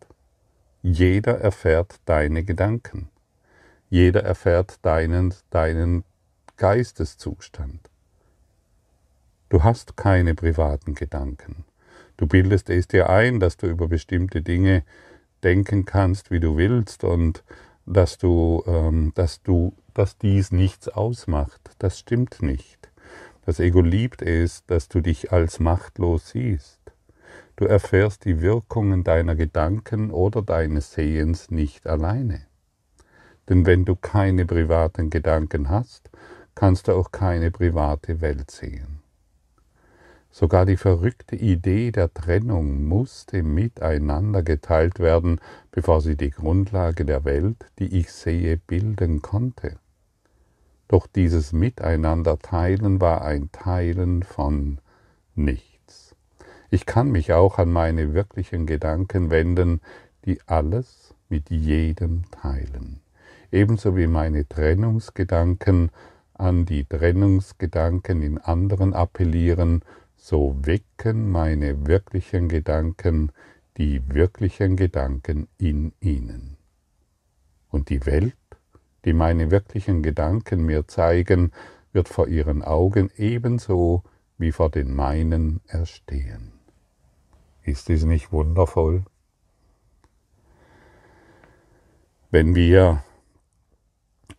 Jeder 0.82 1.40
erfährt 1.40 1.96
deine 2.04 2.44
Gedanken. 2.44 3.08
Jeder 3.90 4.22
erfährt 4.22 4.78
deinen, 4.82 5.34
deinen 5.50 6.04
Geisteszustand. 6.56 7.90
Du 9.48 9.62
hast 9.62 9.96
keine 9.96 10.34
privaten 10.34 10.94
Gedanken. 10.94 11.64
Du 12.16 12.26
bildest 12.26 12.70
es 12.70 12.88
dir 12.88 13.08
ein, 13.10 13.40
dass 13.40 13.56
du 13.56 13.66
über 13.66 13.88
bestimmte 13.88 14.42
Dinge 14.42 14.84
denken 15.42 15.84
kannst, 15.84 16.30
wie 16.30 16.40
du 16.40 16.56
willst 16.56 17.04
und 17.04 17.44
dass 17.86 18.18
du, 18.18 18.62
ähm, 18.66 19.12
dass 19.14 19.42
du, 19.42 19.74
dass 19.94 20.18
dies 20.18 20.52
nichts 20.52 20.88
ausmacht. 20.88 21.70
Das 21.78 21.98
stimmt 21.98 22.42
nicht. 22.42 22.90
Das 23.46 23.60
Ego 23.60 23.80
liebt 23.80 24.22
es, 24.22 24.64
dass 24.66 24.88
du 24.88 25.00
dich 25.00 25.32
als 25.32 25.60
machtlos 25.60 26.30
siehst. 26.30 26.80
Du 27.56 27.66
erfährst 27.66 28.24
die 28.24 28.40
Wirkungen 28.40 29.04
deiner 29.04 29.36
Gedanken 29.36 30.10
oder 30.10 30.42
deines 30.42 30.92
Sehens 30.92 31.50
nicht 31.50 31.86
alleine. 31.86 32.46
Denn 33.48 33.66
wenn 33.66 33.84
du 33.84 33.94
keine 33.94 34.46
privaten 34.46 35.10
Gedanken 35.10 35.68
hast, 35.68 36.10
kannst 36.54 36.88
du 36.88 36.92
auch 36.92 37.12
keine 37.12 37.50
private 37.50 38.20
Welt 38.20 38.50
sehen. 38.50 39.00
Sogar 40.30 40.66
die 40.66 40.76
verrückte 40.76 41.36
Idee 41.36 41.92
der 41.92 42.12
Trennung 42.12 42.84
musste 42.84 43.44
miteinander 43.44 44.42
geteilt 44.42 44.98
werden, 44.98 45.40
bevor 45.70 46.00
sie 46.00 46.16
die 46.16 46.30
Grundlage 46.30 47.04
der 47.04 47.24
Welt, 47.24 47.66
die 47.78 47.98
ich 48.00 48.10
sehe, 48.10 48.56
bilden 48.56 49.22
konnte. 49.22 49.78
Doch 50.94 51.08
dieses 51.08 51.52
Miteinander 51.52 52.38
teilen 52.38 53.00
war 53.00 53.22
ein 53.22 53.50
Teilen 53.50 54.22
von 54.22 54.78
nichts. 55.34 56.14
Ich 56.70 56.86
kann 56.86 57.10
mich 57.10 57.32
auch 57.32 57.58
an 57.58 57.72
meine 57.72 58.14
wirklichen 58.14 58.64
Gedanken 58.64 59.28
wenden, 59.28 59.80
die 60.24 60.38
alles 60.46 61.12
mit 61.28 61.50
jedem 61.50 62.30
teilen. 62.30 63.00
Ebenso 63.50 63.96
wie 63.96 64.06
meine 64.06 64.48
Trennungsgedanken 64.48 65.90
an 66.32 66.64
die 66.64 66.84
Trennungsgedanken 66.84 68.22
in 68.22 68.38
anderen 68.38 68.94
appellieren 68.94 69.82
so 70.14 70.54
wecken 70.62 71.28
meine 71.28 71.88
wirklichen 71.88 72.48
Gedanken 72.48 73.32
die 73.78 74.00
wirklichen 74.14 74.76
Gedanken 74.76 75.48
in 75.58 75.92
ihnen. 75.98 76.56
Und 77.68 77.88
die 77.88 78.06
Welt, 78.06 78.36
die 79.04 79.12
meine 79.12 79.50
wirklichen 79.50 80.02
Gedanken 80.02 80.64
mir 80.64 80.86
zeigen, 80.88 81.52
wird 81.92 82.08
vor 82.08 82.28
ihren 82.28 82.62
Augen 82.62 83.10
ebenso 83.16 84.02
wie 84.38 84.52
vor 84.52 84.70
den 84.70 84.94
meinen 84.94 85.60
erstehen. 85.66 86.52
Ist 87.62 87.88
es 87.88 88.04
nicht 88.04 88.32
wundervoll? 88.32 89.04
Wenn 92.30 92.54
wir, 92.54 93.02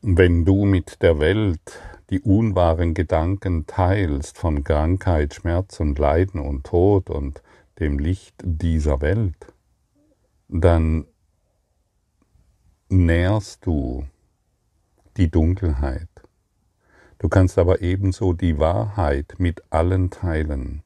wenn 0.02 0.46
du 0.46 0.66
mit 0.66 1.02
der 1.02 1.20
Welt 1.20 1.82
die 2.10 2.20
unwahren 2.20 2.94
Gedanken 2.94 3.66
teilst 3.66 4.38
von 4.38 4.64
Krankheit, 4.64 5.34
Schmerz 5.34 5.80
und 5.80 5.98
Leiden 5.98 6.40
und 6.40 6.66
Tod 6.66 7.10
und 7.10 7.42
dem 7.80 7.98
Licht 7.98 8.36
dieser 8.44 9.02
Welt, 9.02 9.54
dann 10.48 11.06
nährst 12.90 13.66
du 13.66 14.06
die 15.18 15.32
Dunkelheit. 15.32 16.10
Du 17.20 17.30
kannst 17.30 17.58
aber 17.58 17.82
ebenso 17.82 18.34
die 18.34 18.60
Wahrheit 18.60 19.36
mit 19.38 19.64
allen 19.70 20.10
teilen. 20.10 20.84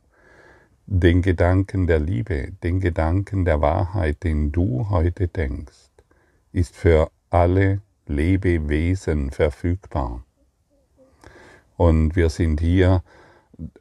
Den 0.86 1.22
Gedanken 1.22 1.88
der 1.88 2.00
Liebe, 2.00 2.52
den 2.64 2.80
Gedanken 2.80 3.46
der 3.46 3.62
Wahrheit, 3.62 4.24
den 4.24 4.52
du 4.52 4.90
heute 4.90 5.28
denkst, 5.28 5.90
ist 6.52 6.76
für 6.76 7.12
alle 7.30 7.82
Lebewesen 8.08 9.32
verfügbar. 9.32 10.24
Und 11.78 12.16
wir 12.16 12.30
sind 12.30 12.60
hier, 12.60 13.04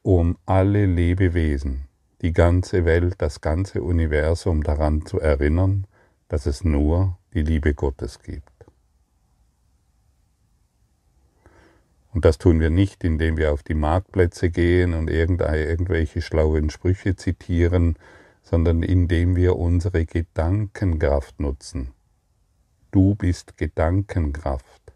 um 0.03 0.37
alle 0.47 0.87
Lebewesen, 0.87 1.89
die 2.21 2.33
ganze 2.33 2.85
Welt, 2.85 3.15
das 3.19 3.41
ganze 3.41 3.83
Universum 3.83 4.63
daran 4.63 5.07
zu 5.07 5.21
erinnern, 5.21 5.87
dass 6.29 6.47
es 6.47 6.65
nur 6.65 7.17
die 7.33 7.43
Liebe 7.43 7.75
Gottes 7.75 8.23
gibt. 8.23 8.58
Und 12.19 12.25
das 12.25 12.39
tun 12.39 12.59
wir 12.59 12.71
nicht, 12.71 13.05
indem 13.05 13.37
wir 13.37 13.53
auf 13.53 13.63
die 13.63 13.75
Marktplätze 13.75 14.51
gehen 14.51 14.93
und 14.93 15.09
irgendwelche 15.09 16.21
schlauen 16.21 16.69
Sprüche 16.69 17.15
zitieren, 17.15 17.97
sondern 18.43 18.83
indem 18.83 19.37
wir 19.37 19.55
unsere 19.55 20.05
Gedankenkraft 20.05 21.39
nutzen. 21.39 21.93
Du 22.91 23.15
bist 23.15 23.57
Gedankenkraft 23.57 24.89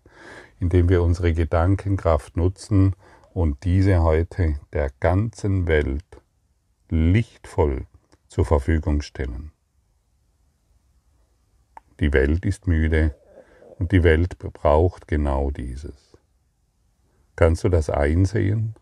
indem 0.62 0.88
wir 0.88 1.02
unsere 1.02 1.32
Gedankenkraft 1.34 2.36
nutzen 2.36 2.94
und 3.34 3.64
diese 3.64 4.02
heute 4.02 4.60
der 4.72 4.90
ganzen 5.00 5.66
Welt 5.66 6.04
lichtvoll 6.88 7.86
zur 8.28 8.44
Verfügung 8.44 9.02
stellen. 9.02 9.50
Die 11.98 12.12
Welt 12.12 12.44
ist 12.44 12.68
müde 12.68 13.16
und 13.80 13.90
die 13.90 14.04
Welt 14.04 14.38
braucht 14.38 15.08
genau 15.08 15.50
dieses. 15.50 16.11
Kannst 17.36 17.64
du 17.64 17.68
das 17.68 17.90
einsehen, 17.90 18.74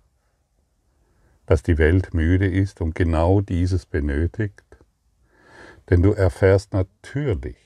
dass 1.46 1.62
die 1.62 1.78
Welt 1.78 2.14
müde 2.14 2.48
ist 2.48 2.80
und 2.80 2.94
genau 2.94 3.40
dieses 3.40 3.86
benötigt? 3.86 4.64
Denn 5.88 6.02
du 6.02 6.12
erfährst 6.12 6.72
natürlich, 6.72 7.56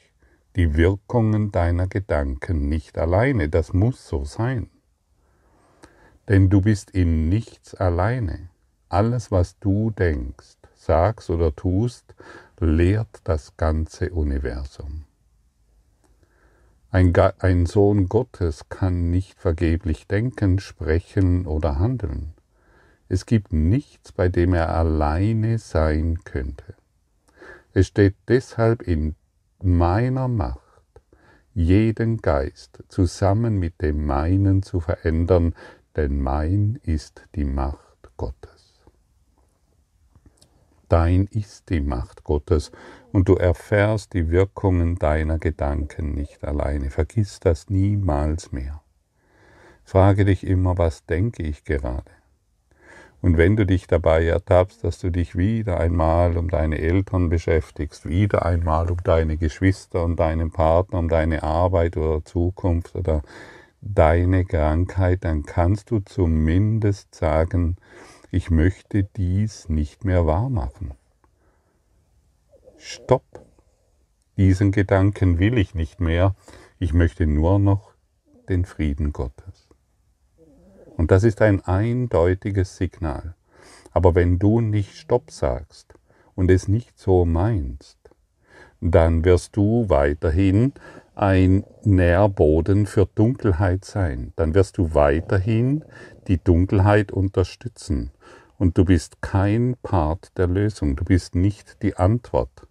die 0.57 0.76
Wirkungen 0.76 1.50
deiner 1.50 1.87
Gedanken 1.87 2.69
nicht 2.69 2.97
alleine. 2.97 3.49
Das 3.49 3.73
muss 3.73 4.07
so 4.07 4.25
sein. 4.25 4.71
Denn 6.29 6.49
du 6.49 6.61
bist 6.61 6.91
in 6.91 7.29
nichts 7.29 7.75
alleine. 7.75 8.49
Alles, 8.88 9.31
was 9.31 9.59
du 9.59 9.91
denkst, 9.91 10.57
sagst 10.75 11.29
oder 11.29 11.55
tust, 11.55 12.14
lehrt 12.61 13.21
das 13.25 13.57
ganze 13.57 14.11
Universum. 14.11 15.05
Ein, 16.95 17.13
ein, 17.41 17.67
Sohn 17.67 18.09
Gottes 18.09 18.69
kann 18.69 19.11
nicht 19.11 19.41
vergeblich 19.41 20.07
denken, 20.07 20.61
sprechen 20.61 21.45
oder 21.45 21.81
handeln. 21.81 22.35
Es 23.09 23.27
gibt 23.27 23.53
nichts, 23.53 24.13
bei 24.13 24.29
dem 24.29 24.55
er 24.55 24.73
alleine 24.73 25.59
sein 25.59 26.21
könnte. 26.23 26.77
Es 27.73 27.89
steht 27.89 28.15
deshalb 28.29 28.83
in 28.83 29.17
meiner 29.61 30.29
Macht, 30.29 30.85
jeden 31.53 32.19
Geist 32.19 32.85
zusammen 32.87 33.59
mit 33.59 33.83
dem 33.83 34.07
meinen 34.07 34.63
zu 34.63 34.79
verändern, 34.79 35.57
denn 35.97 36.21
mein 36.21 36.79
ist 36.85 37.23
die 37.35 37.45
Macht 37.45 38.09
Gottes. 38.17 38.54
Dein 40.95 41.27
ist 41.33 41.71
die 41.71 41.81
Macht 41.81 42.23
Gottes 42.23 42.71
und 43.11 43.29
du 43.29 43.35
erfährst 43.35 44.13
die 44.13 44.31
Wirkungen 44.31 44.95
deiner 44.95 45.41
Gedanken 45.41 46.15
nicht 46.15 46.45
alleine. 46.45 46.89
Vergiss 46.89 47.41
das 47.41 47.69
niemals 47.69 48.53
mehr. 48.53 48.81
Frage 49.83 50.25
dich 50.25 50.47
immer, 50.47 50.79
was 50.79 51.05
denke 51.05 51.43
ich 51.43 51.65
gerade? 51.65 52.13
Und 53.21 53.39
wenn 53.39 53.57
du 53.57 53.67
dich 53.67 53.89
dabei 53.89 54.25
ertappst, 54.25 54.85
dass 54.85 55.01
du 55.01 55.11
dich 55.11 55.37
wieder 55.37 55.81
einmal 55.81 56.37
um 56.37 56.49
deine 56.49 56.79
Eltern 56.79 57.29
beschäftigst, 57.29 58.09
wieder 58.09 58.47
einmal 58.47 58.89
um 58.89 58.99
deine 59.03 59.37
Geschwister 59.37 60.05
und 60.05 60.21
deinen 60.21 60.53
Partner, 60.53 61.01
um 61.01 61.09
deine 61.09 61.43
Arbeit 61.43 61.97
oder 61.97 62.25
Zukunft 62.25 62.95
oder 62.95 63.23
deine 63.81 64.45
Krankheit, 64.45 65.25
dann 65.25 65.43
kannst 65.43 65.91
du 65.91 65.99
zumindest 65.99 67.17
sagen, 67.17 67.79
ich 68.35 68.50
möchte 68.50 69.05
dies 69.05 69.69
nicht 69.69 70.05
mehr 70.05 70.26
wahrmachen. 70.26 70.95
Stopp! 72.79 73.23
Diesen 74.37 74.73
Gedanken 74.73 75.38
will 75.38 75.57
ich 75.57 75.76
nicht 75.76 76.00
mehr, 76.00 76.35
ich 76.81 76.93
möchte 76.93 77.29
nur 77.29 77.61
noch 77.61 77.95
den 78.49 78.64
Frieden 78.64 79.12
Gottes. 79.12 79.69
Und 80.97 81.12
das 81.12 81.23
ist 81.23 81.43
ein 81.43 81.61
eindeutiges 81.61 82.76
Signal. 82.76 83.37
Aber 83.93 84.17
wenn 84.17 84.41
du 84.41 84.61
nicht 84.61 84.97
Stopp 84.97 85.31
sagst 85.31 85.95
und 86.35 86.50
es 86.50 86.67
nicht 86.67 86.99
so 86.99 87.25
meinst, 87.25 87.99
dann 88.81 89.25
wirst 89.25 89.55
du 89.55 89.88
weiterhin 89.88 90.73
ein 91.14 91.64
Nährboden 91.85 92.87
für 92.87 93.07
Dunkelheit 93.07 93.85
sein. 93.85 94.33
Dann 94.35 94.55
wirst 94.55 94.79
du 94.79 94.95
weiterhin 94.95 95.85
die 96.28 96.43
Dunkelheit 96.43 97.12
unterstützen. 97.12 98.11
Und 98.59 98.78
du 98.78 98.85
bist 98.85 99.21
kein 99.21 99.76
Part 99.83 100.37
der 100.38 100.47
Lösung. 100.47 100.97
Du 100.97 101.04
bist 101.04 101.35
nicht 101.35 101.83
die 101.83 101.97
Antwort. 101.97 102.66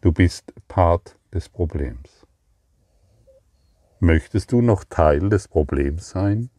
Du 0.00 0.12
bist 0.12 0.52
Part 0.68 1.16
des 1.32 1.48
Problems. 1.48 2.26
Möchtest 3.98 4.52
du 4.52 4.62
noch 4.62 4.84
Teil 4.84 5.28
des 5.28 5.48
Problems 5.48 6.10
sein? 6.10 6.50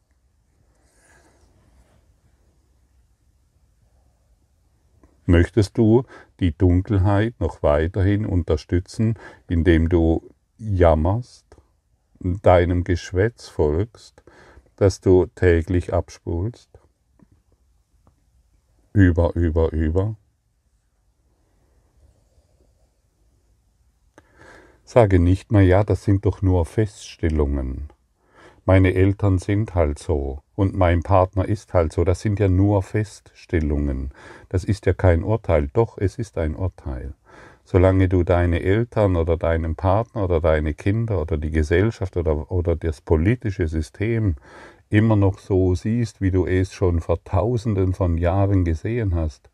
Möchtest 5.26 5.78
du 5.78 6.04
die 6.40 6.56
Dunkelheit 6.56 7.40
noch 7.40 7.64
weiterhin 7.64 8.26
unterstützen, 8.26 9.18
indem 9.48 9.90
du 9.90 10.30
jammerst, 10.58 11.46
deinem 12.20 12.84
Geschwätz 12.84 13.48
folgst, 13.48 14.24
das 14.82 15.00
du 15.00 15.28
täglich 15.36 15.94
abspulst? 15.94 16.68
Über, 18.94 19.36
über, 19.36 19.72
über. 19.72 20.16
Sage 24.84 25.20
nicht 25.20 25.52
mehr, 25.52 25.62
ja, 25.62 25.84
das 25.84 26.04
sind 26.04 26.26
doch 26.26 26.42
nur 26.42 26.66
Feststellungen. 26.66 27.90
Meine 28.66 28.96
Eltern 28.96 29.38
sind 29.38 29.76
halt 29.76 30.00
so 30.00 30.42
und 30.56 30.76
mein 30.76 31.04
Partner 31.04 31.48
ist 31.48 31.76
halt 31.76 31.94
so. 31.94 32.04
Das 32.04 32.22
sind 32.22 32.40
ja 32.40 32.50
nur 32.50 32.82
Feststellungen. 32.82 34.12
Das 34.50 34.64
ist 34.64 34.88
ja 34.88 34.94
kein 34.94 35.24
Urteil. 35.24 35.70
Doch, 35.74 36.00
es 36.00 36.18
ist 36.18 36.40
ein 36.40 36.56
Urteil. 36.56 37.14
Solange 37.72 38.10
du 38.10 38.26
deine 38.26 38.62
Eltern 38.64 39.16
oder 39.16 39.38
deinen 39.38 39.78
Partner 39.78 40.26
oder 40.26 40.42
deine 40.42 40.74
Kinder 40.74 41.22
oder 41.22 41.38
die 41.38 41.52
Gesellschaft 41.52 42.18
oder, 42.18 42.52
oder 42.52 42.76
das 42.76 43.00
politische 43.00 43.70
System 43.70 44.36
immer 44.90 45.16
noch 45.16 45.40
so 45.40 45.74
siehst, 45.74 46.20
wie 46.20 46.32
du 46.32 46.46
es 46.46 46.74
schon 46.74 47.00
vor 47.00 47.24
tausenden 47.24 47.94
von 47.94 48.18
Jahren 48.18 48.66
gesehen 48.66 49.16
hast, 49.16 49.50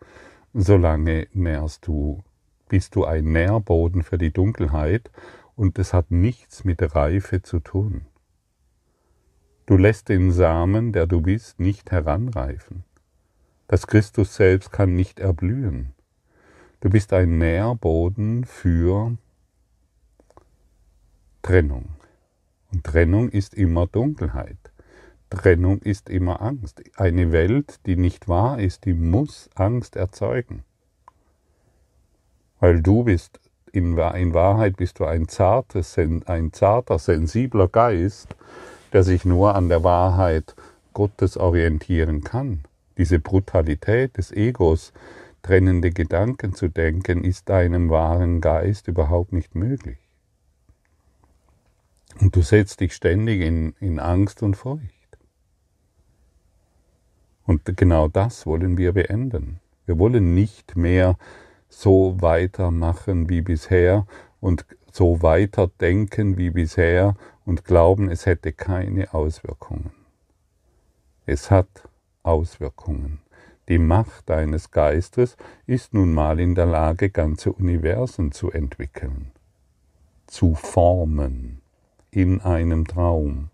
solange 0.52 1.28
nährst 1.34 1.86
du 1.86 2.24
bist 2.68 2.96
du 2.96 3.06
ein 3.06 3.26
Nährboden 3.26 4.02
für 4.02 4.18
die 4.18 4.34
Dunkelheit 4.34 5.12
und 5.56 5.78
es 5.78 5.94
hat 5.94 6.10
nichts 6.10 6.64
mit 6.64 6.96
Reife 6.96 7.44
zu 7.44 7.60
tun. 7.60 8.08
Du 9.68 9.78
lässt 9.78 10.10
den 10.10 10.32
Samen, 10.32 10.92
der 10.92 11.06
du 11.06 11.22
bist, 11.22 11.60
nicht 11.60 11.92
heranreifen. 11.92 12.84
Das 13.68 13.86
Christus 13.86 14.34
selbst 14.34 14.72
kann 14.72 14.96
nicht 14.96 15.20
erblühen. 15.20 15.94
Du 16.80 16.92
bist 16.92 17.12
ein 17.12 17.40
Nährboden 17.40 18.46
für 18.46 19.18
Trennung. 21.42 21.86
Und 22.72 22.84
Trennung 22.84 23.30
ist 23.30 23.56
immer 23.56 23.88
Dunkelheit. 23.88 24.58
Trennung 25.32 25.80
ist 25.80 26.08
immer 26.08 26.40
Angst. 26.40 26.84
Eine 26.96 27.32
Welt, 27.32 27.80
die 27.88 27.96
nicht 27.96 28.28
wahr 28.28 28.60
ist, 28.60 28.86
die 28.86 28.94
muss 28.94 29.50
Angst 29.56 29.96
erzeugen. 29.96 30.64
Weil 32.60 32.84
du 32.84 33.06
bist, 33.06 33.40
in, 33.72 33.98
in 33.98 34.34
Wahrheit 34.36 34.78
bist 34.78 35.00
du 35.00 35.06
ein, 35.06 35.28
zartes, 35.28 35.98
ein 35.98 36.54
zarter, 36.54 37.00
sensibler 37.00 37.70
Geist, 37.70 38.36
der 38.94 39.02
sich 39.02 39.26
nur 39.26 39.56
an 39.56 39.68
der 39.68 39.84
Wahrheit 39.84 40.56
Gottes 40.94 41.38
orientieren 41.38 42.24
kann. 42.24 42.66
Diese 43.00 43.20
Brutalität 43.20 44.18
des 44.18 44.32
Egos, 44.32 44.94
trennende 45.48 45.92
Gedanken 45.92 46.54
zu 46.54 46.68
denken, 46.68 47.24
ist 47.24 47.48
deinem 47.48 47.90
wahren 47.90 48.42
Geist 48.42 48.90
überhaupt 48.90 49.32
nicht 49.32 49.56
möglich. 49.56 49.98
Und 52.20 52.36
du 52.36 52.42
setzt 52.42 52.82
dich 52.82 52.94
ständig 52.94 53.42
in, 53.42 53.74
in 53.80 54.00
Angst 54.00 54.44
und 54.44 54.58
Furcht. 54.58 55.18
Und 57.46 57.64
genau 57.78 58.10
das 58.10 58.46
wollen 58.46 58.78
wir 58.78 58.92
beenden. 58.92 59.62
Wir 59.86 59.98
wollen 59.98 60.34
nicht 60.34 60.76
mehr 60.76 61.18
so 61.70 62.22
weitermachen 62.22 63.30
wie 63.30 63.42
bisher 63.42 64.06
und 64.42 64.66
so 64.92 65.22
weiter 65.22 65.72
denken 65.80 66.38
wie 66.38 66.50
bisher 66.50 67.16
und 67.46 67.64
glauben, 67.64 68.10
es 68.12 68.26
hätte 68.26 68.52
keine 68.52 69.14
Auswirkungen. 69.14 69.92
Es 71.26 71.50
hat 71.52 71.88
Auswirkungen. 72.24 73.22
Die 73.70 73.80
Macht 73.80 74.30
deines 74.30 74.72
Geistes 74.72 75.36
ist 75.66 75.94
nun 75.94 76.14
mal 76.14 76.40
in 76.40 76.56
der 76.56 76.66
Lage, 76.66 77.10
ganze 77.10 77.52
Universen 77.52 78.32
zu 78.32 78.50
entwickeln, 78.50 79.32
zu 80.26 80.56
formen 80.56 81.62
in 82.10 82.40
einem 82.40 82.88
Traum. 82.88 83.50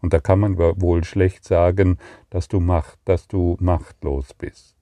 Und 0.00 0.14
da 0.14 0.20
kann 0.20 0.40
man 0.40 0.56
wohl 0.56 1.04
schlecht 1.04 1.44
sagen, 1.44 1.98
dass 2.30 2.48
du, 2.48 2.60
macht, 2.60 2.98
dass 3.04 3.28
du 3.28 3.58
machtlos 3.60 4.32
bist. 4.32 4.76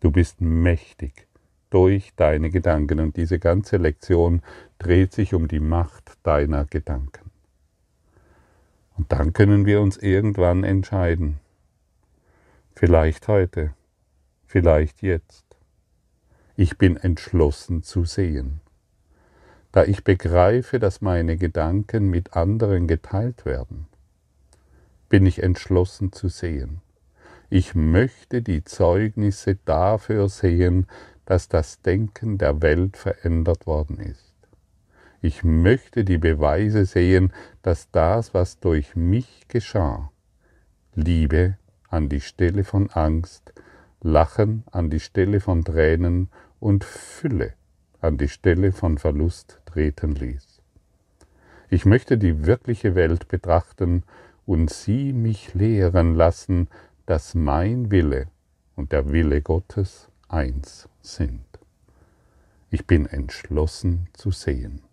Du 0.00 0.10
bist 0.10 0.42
mächtig 0.42 1.26
durch 1.70 2.14
deine 2.14 2.50
Gedanken 2.50 3.00
und 3.00 3.16
diese 3.16 3.38
ganze 3.38 3.78
Lektion 3.78 4.42
dreht 4.78 5.14
sich 5.14 5.32
um 5.32 5.48
die 5.48 5.60
Macht 5.60 6.18
deiner 6.24 6.66
Gedanken. 6.66 7.33
Und 8.96 9.10
dann 9.12 9.32
können 9.32 9.66
wir 9.66 9.80
uns 9.80 9.96
irgendwann 9.96 10.64
entscheiden. 10.64 11.40
Vielleicht 12.74 13.28
heute, 13.28 13.74
vielleicht 14.46 15.02
jetzt. 15.02 15.44
Ich 16.56 16.78
bin 16.78 16.96
entschlossen 16.96 17.82
zu 17.82 18.04
sehen. 18.04 18.60
Da 19.72 19.84
ich 19.84 20.04
begreife, 20.04 20.78
dass 20.78 21.00
meine 21.00 21.36
Gedanken 21.36 22.08
mit 22.08 22.34
anderen 22.34 22.86
geteilt 22.86 23.44
werden, 23.44 23.86
bin 25.08 25.26
ich 25.26 25.42
entschlossen 25.42 26.12
zu 26.12 26.28
sehen. 26.28 26.80
Ich 27.50 27.74
möchte 27.74 28.42
die 28.42 28.64
Zeugnisse 28.64 29.56
dafür 29.64 30.28
sehen, 30.28 30.86
dass 31.24 31.48
das 31.48 31.82
Denken 31.82 32.38
der 32.38 32.62
Welt 32.62 32.96
verändert 32.96 33.66
worden 33.66 33.98
ist. 33.98 34.33
Ich 35.24 35.42
möchte 35.42 36.04
die 36.04 36.18
Beweise 36.18 36.84
sehen, 36.84 37.32
dass 37.62 37.90
das, 37.90 38.34
was 38.34 38.60
durch 38.60 38.94
mich 38.94 39.48
geschah, 39.48 40.12
Liebe 40.94 41.56
an 41.88 42.10
die 42.10 42.20
Stelle 42.20 42.62
von 42.62 42.90
Angst, 42.90 43.54
Lachen 44.02 44.64
an 44.70 44.90
die 44.90 45.00
Stelle 45.00 45.40
von 45.40 45.64
Tränen 45.64 46.28
und 46.60 46.84
Fülle 46.84 47.54
an 48.02 48.18
die 48.18 48.28
Stelle 48.28 48.70
von 48.70 48.98
Verlust 48.98 49.62
treten 49.64 50.14
ließ. 50.14 50.60
Ich 51.70 51.86
möchte 51.86 52.18
die 52.18 52.44
wirkliche 52.44 52.94
Welt 52.94 53.26
betrachten 53.26 54.02
und 54.44 54.68
sie 54.68 55.14
mich 55.14 55.54
lehren 55.54 56.14
lassen, 56.14 56.68
dass 57.06 57.34
mein 57.34 57.90
Wille 57.90 58.26
und 58.76 58.92
der 58.92 59.10
Wille 59.10 59.40
Gottes 59.40 60.10
eins 60.28 60.86
sind. 61.00 61.46
Ich 62.70 62.86
bin 62.86 63.06
entschlossen 63.06 64.08
zu 64.12 64.30
sehen. 64.30 64.83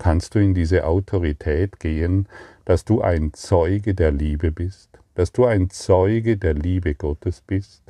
Kannst 0.00 0.34
du 0.34 0.38
in 0.38 0.54
diese 0.54 0.86
Autorität 0.86 1.78
gehen, 1.78 2.26
dass 2.64 2.86
du 2.86 3.02
ein 3.02 3.34
Zeuge 3.34 3.94
der 3.94 4.10
Liebe 4.10 4.50
bist, 4.50 4.88
dass 5.14 5.30
du 5.30 5.44
ein 5.44 5.68
Zeuge 5.68 6.38
der 6.38 6.54
Liebe 6.54 6.94
Gottes 6.94 7.42
bist 7.42 7.82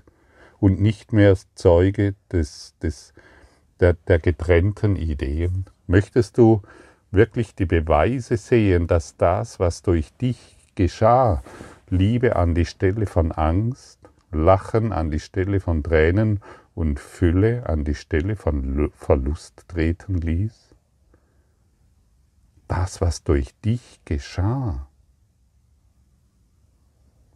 und 0.58 0.80
nicht 0.80 1.12
mehr 1.12 1.36
Zeuge 1.54 2.16
des, 2.32 2.74
des, 2.82 3.14
der, 3.78 3.92
der 4.08 4.18
getrennten 4.18 4.96
Ideen? 4.96 5.66
Möchtest 5.86 6.36
du 6.36 6.62
wirklich 7.12 7.54
die 7.54 7.66
Beweise 7.66 8.36
sehen, 8.36 8.88
dass 8.88 9.16
das, 9.16 9.60
was 9.60 9.82
durch 9.82 10.12
dich 10.14 10.56
geschah, 10.74 11.44
Liebe 11.90 12.34
an 12.34 12.56
die 12.56 12.66
Stelle 12.66 13.06
von 13.06 13.30
Angst, 13.30 14.00
Lachen 14.32 14.92
an 14.92 15.12
die 15.12 15.20
Stelle 15.20 15.60
von 15.60 15.84
Tränen 15.84 16.40
und 16.74 16.98
Fülle 16.98 17.68
an 17.68 17.84
die 17.84 17.94
Stelle 17.94 18.34
von 18.34 18.90
Verlust 18.96 19.68
treten 19.68 20.16
ließ? 20.16 20.69
Das, 22.70 23.00
was 23.00 23.24
durch 23.24 23.52
dich 23.64 24.00
geschah. 24.04 24.86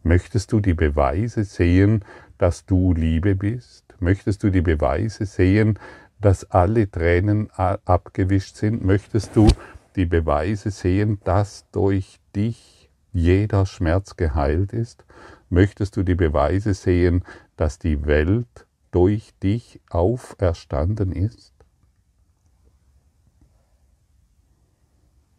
Möchtest 0.01 0.53
du 0.53 0.61
die 0.61 0.73
Beweise 0.73 1.43
sehen, 1.43 2.05
dass 2.37 2.65
du 2.65 2.93
Liebe 2.93 3.35
bist? 3.35 3.83
Möchtest 3.99 4.43
du 4.43 4.49
die 4.49 4.61
Beweise 4.61 5.25
sehen, 5.25 5.77
dass 6.21 6.49
alle 6.51 6.89
Tränen 6.89 7.49
abgewischt 7.51 8.55
sind? 8.55 8.85
Möchtest 8.85 9.35
du 9.35 9.49
die 9.97 10.05
Beweise 10.05 10.71
sehen, 10.71 11.19
dass 11.25 11.69
durch 11.73 12.21
dich 12.33 12.89
jeder 13.11 13.65
Schmerz 13.65 14.15
geheilt 14.15 14.71
ist? 14.71 15.03
Möchtest 15.49 15.97
du 15.97 16.03
die 16.03 16.15
Beweise 16.15 16.73
sehen, 16.73 17.25
dass 17.57 17.77
die 17.77 18.05
Welt 18.05 18.67
durch 18.91 19.33
dich 19.43 19.81
auferstanden 19.89 21.11
ist? 21.11 21.54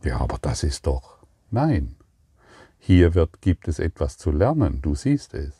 Ja, 0.03 0.21
aber 0.21 0.39
das 0.41 0.63
ist 0.63 0.87
doch. 0.87 1.19
Nein. 1.51 1.97
Hier 2.79 3.15
wird, 3.15 3.41
gibt 3.41 3.69
es 3.69 3.79
etwas 3.79 4.19
zu 4.19 4.31
lernen, 4.31 4.81
du 4.83 4.95
siehst 4.95 5.35
es. 5.35 5.55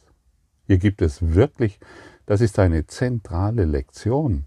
Hier 0.67 0.79
gibt 0.79 1.03
es 1.03 1.35
wirklich, 1.35 1.81
das 2.27 2.41
ist 2.41 2.59
eine 2.59 2.87
zentrale 2.87 3.65
Lektion. 3.65 4.47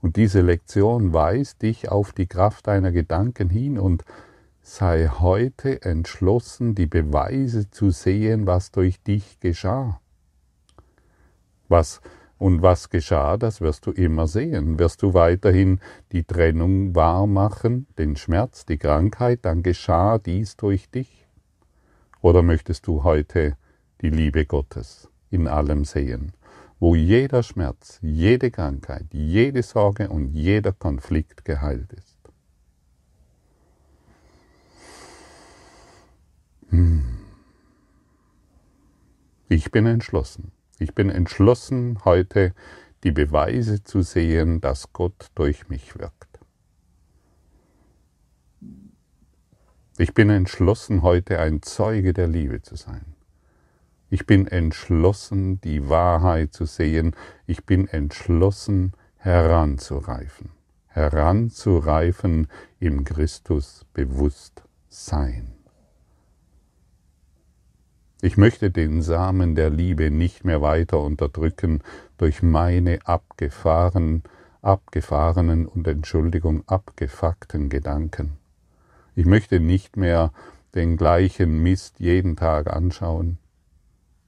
Und 0.00 0.16
diese 0.16 0.40
Lektion 0.40 1.12
weist 1.12 1.62
dich 1.62 1.90
auf 1.90 2.12
die 2.12 2.26
Kraft 2.26 2.66
deiner 2.66 2.92
Gedanken 2.92 3.48
hin 3.48 3.78
und 3.78 4.04
sei 4.62 5.08
heute 5.08 5.82
entschlossen, 5.82 6.74
die 6.74 6.86
Beweise 6.86 7.70
zu 7.70 7.90
sehen, 7.90 8.46
was 8.46 8.70
durch 8.70 9.02
dich 9.02 9.40
geschah. 9.40 10.00
Was 11.68 12.00
und 12.38 12.62
was 12.62 12.88
geschah, 12.88 13.36
das 13.36 13.60
wirst 13.60 13.86
du 13.86 13.90
immer 13.90 14.28
sehen. 14.28 14.78
Wirst 14.78 15.02
du 15.02 15.12
weiterhin 15.12 15.80
die 16.12 16.24
Trennung 16.24 16.94
wahrmachen, 16.94 17.86
den 17.98 18.16
Schmerz, 18.16 18.64
die 18.64 18.78
Krankheit, 18.78 19.40
dann 19.42 19.62
geschah 19.62 20.18
dies 20.18 20.56
durch 20.56 20.88
dich. 20.88 21.26
Oder 22.20 22.42
möchtest 22.42 22.86
du 22.86 23.02
heute 23.02 23.56
die 24.00 24.10
Liebe 24.10 24.46
Gottes 24.46 25.08
in 25.30 25.48
allem 25.48 25.84
sehen, 25.84 26.32
wo 26.78 26.94
jeder 26.94 27.42
Schmerz, 27.42 27.98
jede 28.02 28.52
Krankheit, 28.52 29.06
jede 29.12 29.62
Sorge 29.62 30.08
und 30.08 30.28
jeder 30.28 30.72
Konflikt 30.72 31.44
geheilt 31.44 31.92
ist? 31.92 32.18
Hm. 36.70 37.18
Ich 39.48 39.70
bin 39.72 39.86
entschlossen. 39.86 40.52
Ich 40.78 40.94
bin 40.94 41.10
entschlossen, 41.10 41.98
heute 42.04 42.54
die 43.02 43.10
Beweise 43.10 43.82
zu 43.82 44.02
sehen, 44.02 44.60
dass 44.60 44.92
Gott 44.92 45.30
durch 45.34 45.68
mich 45.68 45.98
wirkt. 45.98 46.38
Ich 49.98 50.14
bin 50.14 50.30
entschlossen, 50.30 51.02
heute 51.02 51.40
ein 51.40 51.62
Zeuge 51.62 52.12
der 52.12 52.28
Liebe 52.28 52.62
zu 52.62 52.76
sein. 52.76 53.16
Ich 54.10 54.26
bin 54.26 54.46
entschlossen, 54.46 55.60
die 55.60 55.88
Wahrheit 55.88 56.54
zu 56.54 56.64
sehen. 56.64 57.16
Ich 57.46 57.66
bin 57.66 57.88
entschlossen, 57.88 58.92
heranzureifen. 59.16 60.50
Heranzureifen 60.86 62.46
im 62.78 63.04
Christus 63.04 63.84
Bewusstsein. 63.92 65.57
Ich 68.20 68.36
möchte 68.36 68.72
den 68.72 69.00
Samen 69.00 69.54
der 69.54 69.70
Liebe 69.70 70.10
nicht 70.10 70.44
mehr 70.44 70.60
weiter 70.60 71.00
unterdrücken 71.00 71.82
durch 72.16 72.42
meine 72.42 72.98
abgefahren, 73.06 74.24
abgefahrenen 74.60 75.66
und 75.66 75.86
Entschuldigung 75.86 76.64
abgefuckten 76.66 77.68
Gedanken. 77.68 78.38
Ich 79.14 79.24
möchte 79.24 79.60
nicht 79.60 79.96
mehr 79.96 80.32
den 80.74 80.96
gleichen 80.96 81.62
Mist 81.62 82.00
jeden 82.00 82.34
Tag 82.34 82.66
anschauen. 82.66 83.38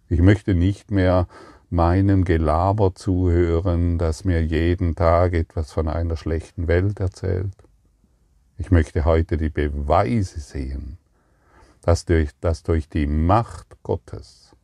Ich 0.09 0.20
möchte 0.20 0.55
nicht 0.55 0.92
mehr 0.92 1.26
meinem 1.68 2.24
Gelaber 2.24 2.94
zuhören, 2.94 3.98
das 3.98 4.24
mir 4.24 4.44
jeden 4.44 4.94
Tag 4.94 5.35
etwas 5.35 5.72
von 5.72 5.88
einer 5.88 6.16
schlechten 6.16 6.68
Welt 6.68 7.00
erzählt. 7.00 7.55
Ich 8.57 8.70
möchte 8.70 9.05
heute 9.05 9.37
die 9.37 9.48
Beweise 9.48 10.38
sehen, 10.38 10.98
dass 11.83 12.05
durch, 12.05 12.31
dass 12.40 12.62
durch 12.62 12.88
die 12.88 13.07
Macht 13.07 13.83
Gottes 13.83 14.55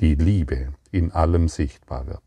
die 0.00 0.14
Liebe 0.14 0.74
in 0.90 1.12
allem 1.12 1.48
sichtbar 1.48 2.06
wird. 2.06 2.22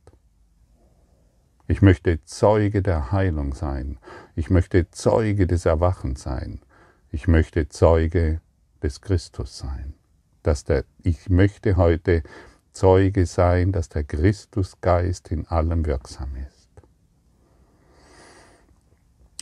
Ich 1.67 1.81
möchte 1.81 2.23
Zeuge 2.25 2.81
der 2.81 3.11
Heilung 3.11 3.53
sein. 3.53 3.97
Ich 4.35 4.49
möchte 4.49 4.89
Zeuge 4.91 5.47
des 5.47 5.65
Erwachens 5.65 6.23
sein. 6.23 6.61
Ich 7.11 7.27
möchte 7.27 7.69
Zeuge 7.69 8.39
des 8.83 9.01
Christus 9.01 9.57
sein. 9.57 9.95
Dass 10.43 10.63
der, 10.63 10.85
ich 11.01 11.29
möchte 11.29 11.75
heute 11.75 12.21
Zeuge 12.71 13.25
sein, 13.25 13.71
dass 13.71 13.89
der 13.89 14.03
Christusgeist 14.03 15.29
in 15.29 15.47
allem 15.47 15.85
wirksam 15.85 16.35
ist. 16.35 16.69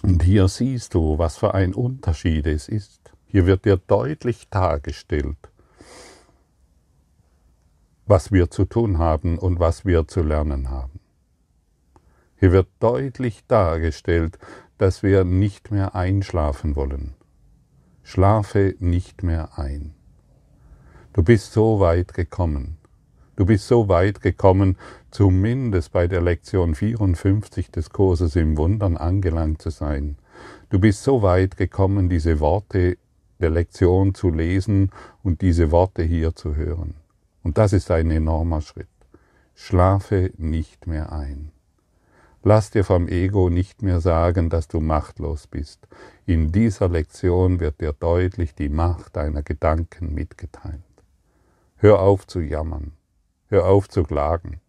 Und 0.02 0.24
hier 0.24 0.48
siehst 0.48 0.94
du, 0.94 1.18
was 1.18 1.38
für 1.38 1.54
ein 1.54 1.74
Unterschied 1.74 2.48
es 2.48 2.70
ist 2.70 3.03
hier 3.34 3.48
wird 3.48 3.66
dir 3.66 3.78
deutlich 3.78 4.48
dargestellt, 4.52 5.50
was 8.06 8.32
wir 8.32 8.52
zu 8.52 8.64
tun 8.64 9.00
haben 9.00 9.40
und 9.40 9.60
was 9.60 9.86
wir 9.86 10.08
zu 10.08 10.22
lernen 10.22 10.70
haben. 10.70 11.00
Hier 12.36 12.52
wird 12.52 12.68
deutlich 12.80 13.44
dargestellt, 13.48 14.38
dass 14.78 15.02
wir 15.02 15.24
nicht 15.24 15.72
mehr 15.72 15.96
einschlafen 15.96 16.76
wollen. 16.76 17.16
Schlafe 18.04 18.76
nicht 18.78 19.24
mehr 19.24 19.58
ein. 19.58 19.96
Du 21.14 21.24
bist 21.24 21.54
so 21.54 21.80
weit 21.80 22.14
gekommen. 22.14 22.78
Du 23.36 23.48
bist 23.48 23.68
so 23.68 23.90
weit 23.90 24.22
gekommen, 24.22 24.78
zumindest 25.10 25.92
bei 25.92 26.08
der 26.08 26.22
Lektion 26.22 26.76
54 26.76 27.72
des 27.72 27.90
Kurses 27.90 28.36
im 28.36 28.58
Wundern 28.58 28.96
angelangt 28.96 29.60
zu 29.60 29.72
sein. 29.72 30.18
Du 30.70 30.80
bist 30.80 31.04
so 31.04 31.24
weit 31.24 31.58
gekommen, 31.58 32.10
diese 32.10 32.40
Worte 32.40 32.98
der 33.44 33.50
Lektion 33.50 34.16
zu 34.16 34.30
lesen 34.30 34.90
und 35.22 35.42
diese 35.42 35.70
Worte 35.70 36.02
hier 36.02 36.34
zu 36.34 36.56
hören. 36.56 36.96
Und 37.44 37.58
das 37.58 37.74
ist 37.74 37.92
ein 37.92 38.10
enormer 38.10 38.62
Schritt. 38.62 38.88
Schlafe 39.54 40.32
nicht 40.38 40.88
mehr 40.88 41.12
ein. 41.12 41.52
Lass 42.42 42.72
dir 42.72 42.86
vom 42.86 43.08
Ego 43.08 43.50
nicht 43.50 43.84
mehr 43.84 44.00
sagen, 44.00 44.50
dass 44.50 44.68
du 44.68 44.80
machtlos 44.80 45.48
bist. 45.48 45.88
In 46.26 46.52
dieser 46.52 46.88
Lektion 46.88 47.60
wird 47.60 47.82
dir 47.82 47.94
deutlich 47.94 48.56
die 48.56 48.70
Macht 48.70 49.18
deiner 49.18 49.44
Gedanken 49.44 50.14
mitgeteilt. 50.14 50.82
Hör 51.76 52.00
auf 52.00 52.26
zu 52.26 52.40
jammern. 52.40 52.94
Hör 53.50 53.66
auf 53.66 53.90
zu 53.90 54.04
klagen. 54.04 54.62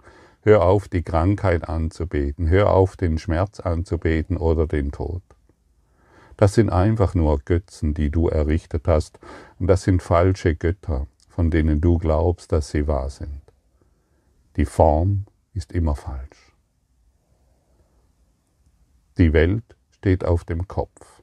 Hör 0.42 0.62
auf, 0.62 0.88
die 0.88 1.02
Krankheit 1.02 1.68
anzubeten. 1.68 2.48
Hör 2.48 2.70
auf, 2.70 2.96
den 2.96 3.18
Schmerz 3.18 3.60
anzubeten 3.60 4.37
oder 4.37 4.66
den 4.66 4.92
Tod. 4.92 5.22
Das 6.36 6.54
sind 6.54 6.70
einfach 6.70 7.14
nur 7.14 7.38
Götzen, 7.38 7.94
die 7.94 8.10
du 8.10 8.28
errichtet 8.28 8.88
hast, 8.88 9.18
und 9.58 9.66
das 9.66 9.82
sind 9.82 10.02
falsche 10.02 10.56
Götter, 10.56 11.06
von 11.28 11.50
denen 11.50 11.80
du 11.80 11.98
glaubst, 11.98 12.52
dass 12.52 12.70
sie 12.70 12.86
wahr 12.86 13.10
sind. 13.10 13.42
Die 14.56 14.64
Form 14.64 15.26
ist 15.52 15.72
immer 15.72 15.94
falsch. 15.94 16.54
Die 19.18 19.32
Welt 19.32 19.76
steht 19.90 20.24
auf 20.24 20.44
dem 20.44 20.68
Kopf. 20.68 21.22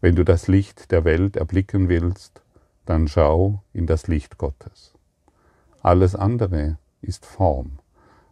Wenn 0.00 0.14
du 0.14 0.24
das 0.24 0.48
Licht 0.48 0.90
der 0.92 1.04
Welt 1.04 1.36
erblicken 1.36 1.88
willst, 1.88 2.42
dann 2.86 3.06
schau 3.06 3.62
in 3.72 3.86
das 3.86 4.08
Licht 4.08 4.38
Gottes. 4.38 4.94
Alles 5.82 6.14
andere 6.14 6.78
ist 7.02 7.26
Form, 7.26 7.78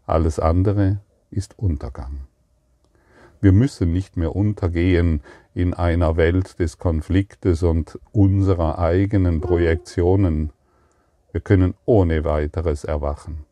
alles 0.07 0.39
andere 0.39 1.01
ist 1.31 1.59
Untergang. 1.59 2.28
Wir 3.41 3.53
müssen 3.53 3.93
nicht 3.93 4.17
mehr 4.17 4.35
untergehen 4.35 5.23
in 5.55 5.73
einer 5.75 6.17
Welt 6.17 6.59
des 6.59 6.79
Konfliktes 6.79 7.63
und 7.63 7.99
unserer 8.11 8.79
eigenen 8.79 9.41
Projektionen. 9.41 10.51
Wir 11.31 11.41
können 11.41 11.75
ohne 11.85 12.25
weiteres 12.25 12.85
erwachen. 12.85 13.45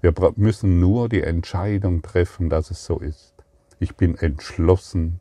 Wir 0.00 0.12
müssen 0.36 0.80
nur 0.80 1.08
die 1.08 1.22
Entscheidung 1.22 2.02
treffen, 2.02 2.48
dass 2.48 2.70
es 2.70 2.84
so 2.84 2.98
ist. 2.98 3.34
Ich 3.78 3.96
bin 3.96 4.16
entschlossen 4.16 5.20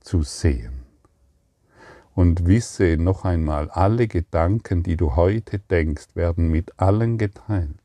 zu 0.00 0.22
sehen. 0.22 0.84
Und 2.14 2.46
wisse 2.46 2.96
noch 2.96 3.24
einmal, 3.24 3.68
alle 3.70 4.08
Gedanken, 4.08 4.82
die 4.82 4.96
du 4.96 5.16
heute 5.16 5.58
denkst, 5.58 6.14
werden 6.14 6.48
mit 6.48 6.80
allen 6.80 7.18
geteilt. 7.18 7.76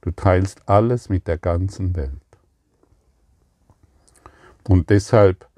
Du 0.00 0.10
teilst 0.10 0.68
alles 0.68 1.08
mit 1.08 1.28
der 1.28 1.38
ganzen 1.38 1.94
Welt. 1.94 2.23
Und 4.66 4.88
deshalb 4.88 5.48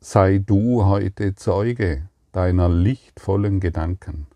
sei 0.00 0.38
du 0.38 0.84
heute 0.84 1.34
Zeuge 1.34 2.08
deiner 2.32 2.68
lichtvollen 2.68 3.60
Gedanken. 3.60 4.26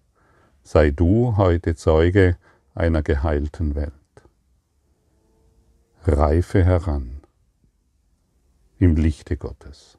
Sei 0.62 0.90
du 0.90 1.36
heute 1.36 1.74
Zeuge 1.74 2.36
einer 2.74 3.02
geheilten 3.02 3.74
Welt. 3.74 3.92
Reife 6.04 6.64
heran 6.64 7.22
im 8.78 8.96
Lichte 8.96 9.36
Gottes. 9.36 9.98